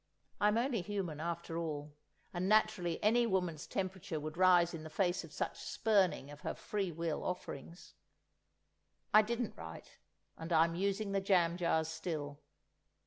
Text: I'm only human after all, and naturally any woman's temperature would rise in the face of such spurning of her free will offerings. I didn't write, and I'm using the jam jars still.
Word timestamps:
I'm 0.39 0.57
only 0.57 0.81
human 0.81 1.19
after 1.19 1.59
all, 1.59 1.93
and 2.33 2.49
naturally 2.49 2.97
any 3.03 3.27
woman's 3.27 3.67
temperature 3.67 4.19
would 4.19 4.35
rise 4.35 4.73
in 4.73 4.81
the 4.83 4.89
face 4.89 5.23
of 5.23 5.31
such 5.31 5.59
spurning 5.61 6.31
of 6.31 6.41
her 6.41 6.55
free 6.55 6.91
will 6.91 7.23
offerings. 7.23 7.93
I 9.13 9.21
didn't 9.21 9.55
write, 9.55 9.99
and 10.39 10.51
I'm 10.51 10.73
using 10.73 11.11
the 11.11 11.21
jam 11.21 11.55
jars 11.55 11.87
still. 11.87 12.39